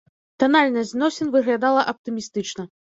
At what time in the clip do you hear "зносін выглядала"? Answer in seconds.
0.95-1.87